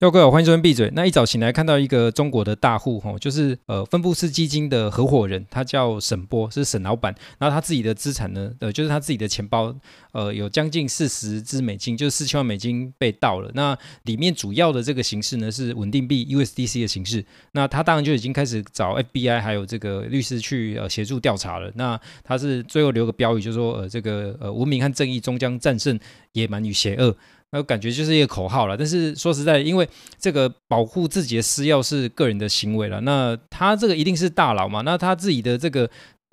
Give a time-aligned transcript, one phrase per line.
[0.00, 0.92] 要各位好，欢迎收听闭嘴。
[0.94, 7.14] 那一早醒来看到一个中国的大户，吼，就是呃分布式基金的合伙人，他叫沈波，是沈老板。
[7.38, 9.74] 然后他自己的资产呢，呃，就是他自己的钱包，
[10.12, 13.50] 呃，有将近四十只美金，就是四千万美金被盗了。
[13.54, 17.24] 那里面主要的这个形式呢，是稳定币 USDC 的形式。
[17.52, 21.72] 那他当然就已经开始找 FBI 还有这个律师去呃协助调查了。
[21.74, 25.98] 那他是最后留个标语，就是说呃这个呃文明和正义终将战胜
[26.32, 27.16] 野蛮与邪恶。
[27.52, 29.88] 那感觉就是一个口号了，但是说实在，因为
[30.18, 35.90] 这个保护自己的私钥是个人的行为了，那他这个一定是大佬嘛，那他自己的这个。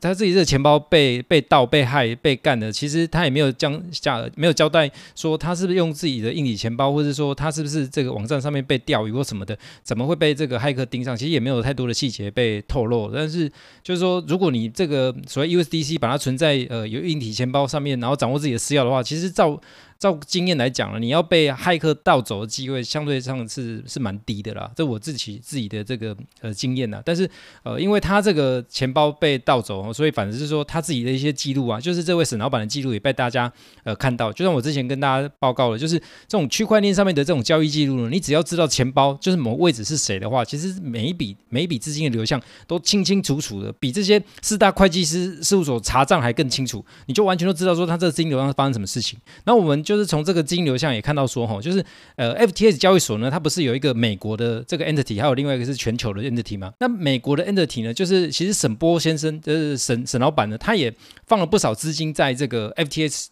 [0.00, 11.16] 他自己这个钱包被被盗、被害、被干的，其实他也没有将下没有交代说他是不是用自己的硬体钱包，或者说他是不是这个网站上面被钓鱼或什么的，怎么会被这个骇客盯上？
[11.16, 13.10] 其实也没有太多的细节被透露。
[13.14, 13.50] 但是
[13.82, 19.58] 就是说，如果你这个所谓 USDC 把它存在呃有硬体钱包上面，然后掌握自己的私钥的话，其实照
[19.98, 24.70] 照经验来讲了，你要被骇客盗走的机会相对上是是蛮低的啦。
[24.76, 27.00] 这我自己自己的这个呃经验呐。
[27.02, 27.30] 但是
[27.62, 29.85] 呃，因为他这个钱包被盗走。
[29.92, 33.52] 所以，反正是说他自己的一些记录啊，就是这位沈老板的记录也被大家
[33.84, 34.32] 呃看到。
[34.32, 46.84] 就像我之前跟大家报告了，就是这种区块链上面的这种交易记录呢，你只要知道钱包就是某位置是谁的话，其实每一笔每一笔资金的流向都清清楚楚的，比这些四大会计师事务所查账还更清楚。
[47.06, 49.18] 你就完全都知道说他这个资金流向发生什么事情。
[49.44, 51.84] 那我们就是从这个资金流向也看到说，哈，就是
[52.16, 56.72] 呃 FTS 交易所呢，它不是有一个美国的这个 entity，还有另外一个是全球的 entity 吗？
[56.80, 59.65] 那美国的 entity 呢，就是其实沈波先生就是。
[59.66, 60.94] 是沈沈老板呢，他也
[61.26, 63.26] 放了不少资金在这个 FTX。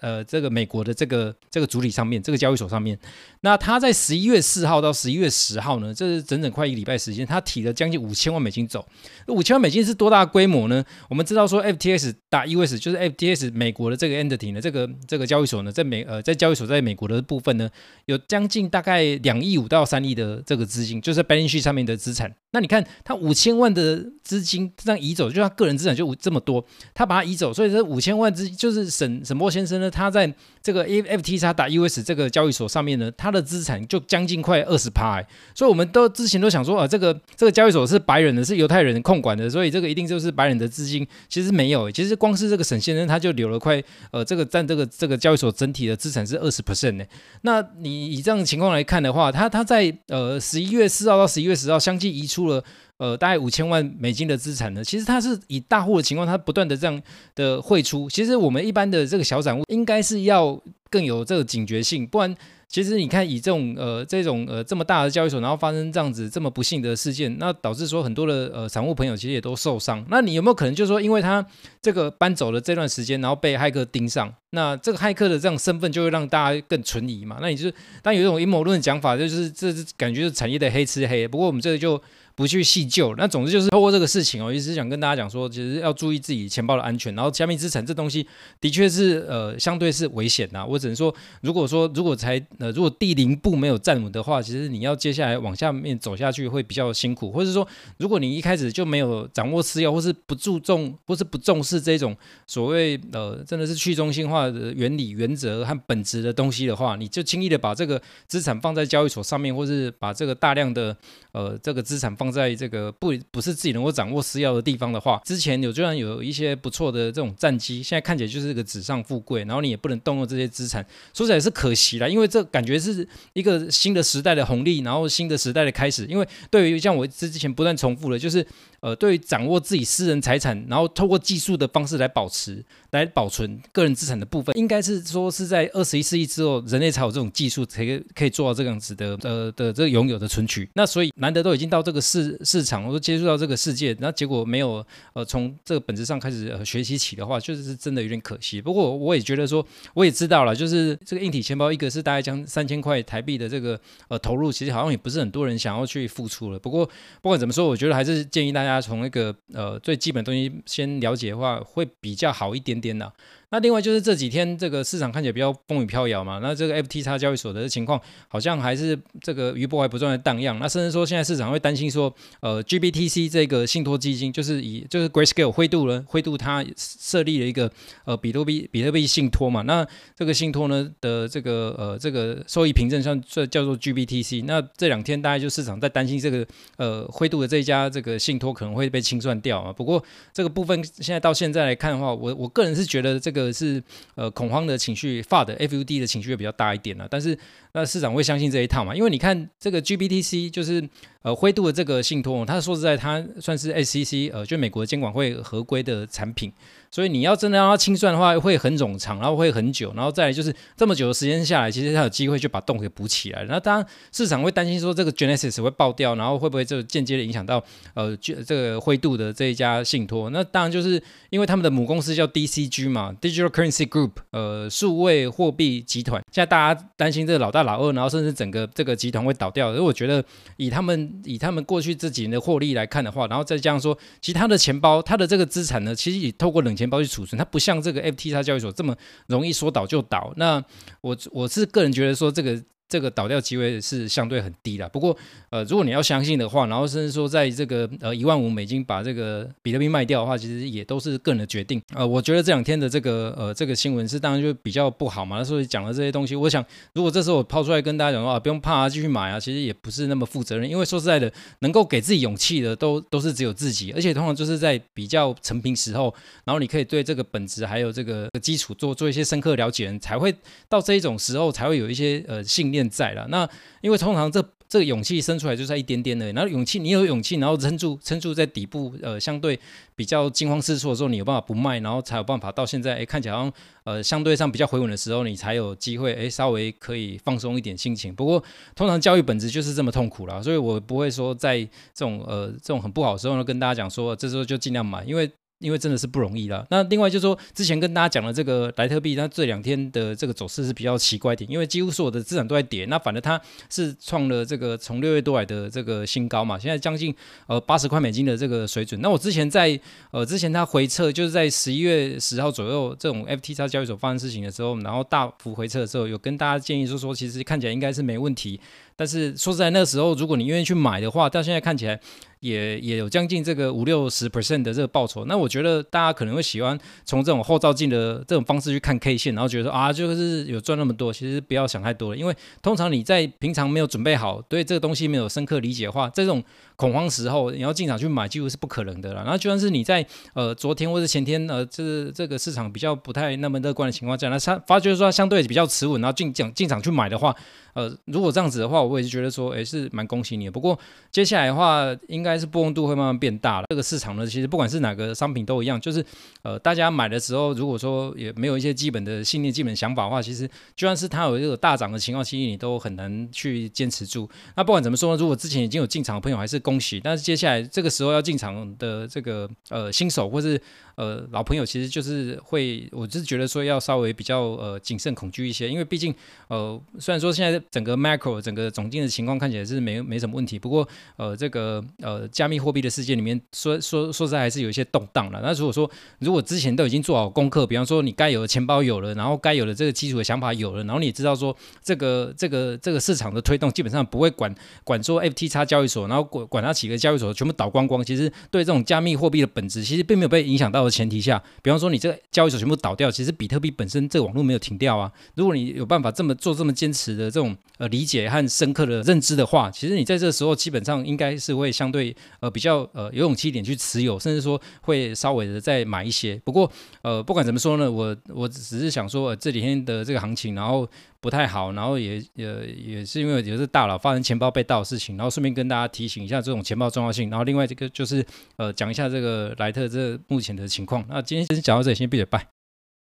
[0.00, 2.98] 呃，这个美国的这个这个主体上面，这个交易所上面，
[3.42, 8.86] 那他在十一月四号到十一月十号呢，这是整整快一个礼拜时间，他提了将近五千万美金走。
[9.26, 10.84] 那五千万美金是多大规模呢？
[11.08, 17.68] 我们知道说，FTS 打 US 就是 FTS 美国的这个 entity 呢，这个这个交易所呢，在美呃在交易所在美国的部分呢，
[18.06, 22.34] 有将近大概两亿五到三亿的这个资金，就是 balance 上面的资产。
[22.52, 35.22] 那你看他五千万的资金这样移走，就他个人资产就这么多，他把它移走，所以这五千万资就是沈沈波先生生呢，他在这个 FTX 打 US 这个交易所上面呢，他的资产就将近快二十趴，
[35.54, 47.04] 所以我们都之前都想说啊，这个这个交易所是白人的，是犹太人控管的，所以这个一定就是白人的资金，其实没有，其实光是这个沈先生他就留了快呃这个占这个这个交易所整体的资产是二十 percent 呢。
[47.42, 52.28] 那你以这样的情况来看的话，他他在呃十一月四号到十一月十号相继移。
[52.28, 52.62] 出了
[52.98, 57.02] 呃大概五千万美金的资产呢，其实它是以大户的情况，它不断的这样
[57.34, 58.08] 的汇出。
[58.10, 60.60] 其实我们一般的这个小散户应该是要
[60.90, 62.34] 更有这个警觉性，不然
[62.66, 70.04] 其实你看以这种呃这种呃这么大的交易所，然后发生这样子这么不幸的事件，那导致说很多的呃散户朋友其实也都受伤。
[70.10, 71.44] 那你有没有可能就是说，因为他
[71.80, 77.38] 这个搬走了这段时间，然后被骇客盯上，那这个骇客的这样身份就会让大家更存疑嘛？
[77.40, 81.26] 那你就是当有一种阴谋论的讲法，就是这是感觉是产业的黑吃黑。
[81.26, 82.00] 不过我们这个就。
[82.38, 87.12] 不去细究，那总之就是透过这个事情哦，一直想跟大家讲说，其实要注意自己钱包的安全。
[87.16, 88.24] 然后加密资产这东西
[88.60, 90.64] 的确是呃相对是危险呐。
[90.64, 97.32] 我只能说，如果说如果才呃如果第零步没有站稳的话，其实你要接下来往下面走下去会比较辛苦。
[97.32, 97.66] 或者说，
[97.96, 102.16] 如果你一开始就没有掌握私钥，或是不注重，或是不重视这种
[102.46, 110.96] 所谓呃真的是去中心化的原理、原则和本质的东西的话，你就轻易的把这个资产放在交易所上面，或是把这个大量的
[111.32, 112.27] 呃这个资产放。
[112.28, 120.84] 放在这个不不是自己能够掌握私钥的地方的话，之前有虽然有一些不错的这种战绩，现在看起来就是个纸上富贵，然后你也不能动用这些资产，
[121.14, 126.04] 说起来是可惜了，因为这感觉是一个新的时代的红利，然后新的时代的开始。
[126.04, 128.46] 因为对于像我之之前不断重复的，就是。
[128.80, 137.84] 呃，对于掌握自己私人财产，然后透过技术的方式来保持、来保存个人资产的部分，应该是说是在二十一世纪之后，人类才有这种技术，才
[138.14, 140.70] 可以做到这样子的呃的这个拥有的存取。
[140.74, 148.60] 那所以难得都已经到这个市市场，我都接触到这个世界，那结果没有呃从这个本质上开始呃学习起的话，就是真的有点可惜。
[148.60, 149.64] 不过我也觉得说，
[149.94, 156.58] 我也知道了，就是这个硬体钱包，一个是大概将三千块台币的这个呃投入，其实好像也不是很多人想要去付出了。
[156.58, 156.84] 不过
[157.20, 158.78] 不管怎么说，我觉得还是建议大家。
[158.88, 163.12] 从那个呃最基本的东西先了解的话，会比较好一点点的。
[163.50, 167.98] 那另外就是这几天这个市场看起来比较风雨飘摇嘛，那这个 FTX 交易所的情况
[168.28, 170.58] 好像还是这个余波还不断的荡漾。
[170.58, 177.72] 那甚至说现在市场会担心说，呃，GBTC 这个信托基金就是以就是 Grayscale 灰度了，灰度它设立了一个
[178.04, 179.62] 呃比特币比特币信托嘛。
[179.62, 184.44] 那这个信托呢的这个呃这个收益凭证上这叫做 GBTC。
[184.46, 186.46] 那这两天大概就市场在担心这个
[186.76, 189.72] 呃灰度的这一家这个信托可能会被清算掉啊。
[189.72, 190.04] 不过
[190.34, 193.37] 这个部分现在到现在来看的话，我我个人是觉得这个。
[193.38, 193.82] 个是
[194.14, 197.06] 呃恐慌的情绪，FUD FUD 的情绪会比较大一点呢。
[197.10, 197.36] 但是
[197.78, 198.94] 那市场会相信这一套嘛？
[198.94, 200.86] 因为你看这个 GBTC 就是
[201.22, 206.52] 呃灰度的这个信托，它说实在它算是 SEC 呃就美国监管会合规的产品。
[206.90, 213.44] 所以你要真的让它清算的话，会很冗长，然后会很久，然后再来就是这么久的时间下来，其实它有机会就把洞给补起来。
[213.46, 220.30] 那当然市场会担心说这个 Genesis 会爆掉，然后会不会就间接的影响到呃这个灰度的这一家信托？
[220.30, 226.22] 那当然就是因为他们的母公司叫 DCG 嘛，Digital Currency Group，呃，数位货币集团。
[226.32, 229.70] 现在大家担心这个老大老二，然后甚至整个这个集团会倒掉。
[229.70, 230.24] 而我觉得
[230.56, 240.32] 以他们以他们过去这几年的获利来看的话，然后再加上说，其实他的钱包，他的这个资产呢，其实也透过冷钱包去储存，它不像这个 F T 叉交易所这么容易说倒就倒。
[240.36, 240.64] 那
[241.02, 242.62] 我我是个人觉得说这个。
[242.88, 245.16] 这个倒掉机会是相对很低的，不过
[245.50, 251.80] 呃，如果你要相信的话，然后甚至说在这个呃一万五美金把这个比特币卖掉的话，其实也都是个人的决定。
[251.94, 256.64] 呃，我觉得这两天的这个呃这个新闻是当然就比较不好嘛，那所以讲了这些东西，我想
[256.94, 261.30] 如果这时候我抛出来跟大家讲的话，不用怕啊，继续买啊，其实也不是那么负责任，因为说实在的，
[261.60, 266.14] 能够给自己勇气的都都是只有自己，而且通常就是在比较成平时候，
[266.44, 270.34] 然后你可以对这个本质还有这个基础做做一些深刻了解，才会
[270.68, 273.26] 到这一种时候才会有一些呃信念现在了。
[273.28, 273.48] 那
[273.80, 279.58] 因为通常这这个勇气生出来就在一点点的，然后勇气你有勇气，然后撑住撑住在底部，呃，相对
[279.96, 283.52] 比较惊慌失措的时候，你有办法不卖，然后才有办法到现在，哎，看起来好像
[283.84, 288.14] 呃相对上比较回稳的时候，你才有机会，哎，稍微可以放松一点心情。
[288.14, 288.42] 不过
[288.74, 291.58] 通常教育本质就是这么痛苦啦，所以我不会说在
[291.94, 295.30] 这种呃这种很不好的时候呢，跟大家讲说这时候就尽量买，因为。
[295.58, 296.66] 因为真的是不容易了。
[296.70, 302.84] 那另外就是说，之前跟大家讲的这个莱特币，它这两天的这个走势是比较奇怪一点，因为几乎所有的资产都在跌。
[302.86, 307.14] 那反正它是创了这个从六月多来的这个新高嘛，现在将近
[307.46, 309.00] 呃八十块美金的这个水准。
[309.00, 309.78] 那我之前在
[310.10, 318.60] 呃之前它回撤，就是在十一月十号左右这种 FTX 交易所发生事情的时候，然后大幅回撤的时候，有跟大家建议说说，其实看起来应该是没问题。
[318.98, 321.98] 但是说实在，那时候如果你愿意去买的话，到现在看起来
[322.40, 325.24] 也也有将近这个五六十 percent 的这个报酬。
[325.26, 331.12] 那我觉得大家可能会喜欢从这种后照镜的这种方式去看 K 线，然后觉得说啊，就是有赚那么多。
[331.12, 336.42] 其实不要想太多了，因为通常你在平常没有准备好，对这个东西没有深刻理解的话，这种
[336.74, 339.22] 恐慌时候你要进场去买，几乎是不可能的了。
[339.22, 340.04] 然后就算是你在
[340.34, 347.32] 呃昨天或者前天呃这这个市场比较不太那么乐观的情况下，那它发觉说相对比较持稳，然后进讲进场去买的话。
[347.78, 350.50] 呃，如果这样子的话，我也是觉得说，诶，是蛮恭喜你的。
[350.50, 350.76] 不过
[351.12, 353.66] 接下来的话，应该是波动度会慢慢变大了。
[353.70, 356.04] 这个市场呢，其实不管是哪个商品都一样，就是
[356.42, 360.44] 呃，大家买的时候，如果说也没有一些基本的信念、基本想法的话，其实
[360.74, 364.28] 就算是它有这个大涨的情况，其实你都很难去坚持住。
[364.56, 366.98] 那不管怎么说呢，如果之前已经有进场的朋友，还是恭喜。
[366.98, 370.60] 但是接下来这个时候要进场的这个呃新手或是
[370.96, 376.12] 呃老朋友，其实就是会，我是觉得说要稍微比较呃谨慎、恐惧一些，因为毕竟
[376.48, 377.62] 呃虽然说现在。
[377.70, 385.40] 整个 macro 整个总经的情况看起来是没没什么问题，不过呃这个呃加密货币的世界里面说说说实在还是有一些动荡了。
[385.42, 394.54] 那如果说如果之前都已经做好功课，比方说你该有的钱包有了，然后该有的这个基础的想法有了，然后你也知道说这个这个这个市场的推动基本上不会管
[394.84, 405.12] 管说 FTX 交易所，然后管管它几个交易所全部倒光光，其实对这种加密货币的本质其实并没有被影响到的前提下，比方说你这个交易所全部倒掉，其实比特币本身这个网络没有停掉啊。
[405.34, 407.56] 如果你有办法这么做这么坚持的这种。
[407.78, 416.40] 呃，理解和深刻的认知的话，其实你在这时候基本上应该是会相对呃比较呃有勇气一点去持有，甚至说会稍微的再买一些。
[416.44, 416.70] 不过
[417.02, 420.88] 呃不管怎么说呢，我我只是想说，呃，这几天的这个行情，然后
[421.20, 427.30] 不太好，然后也也也是因为也是大佬发生钱包被盗的事情，然后顺便跟大家提醒一下这种钱包重要性。
[427.30, 428.24] 然后另外这个就是
[428.56, 431.04] 呃讲一下这个莱特这目前的情况。
[431.08, 432.57] 那今天先讲到这里，先闭嘴拜。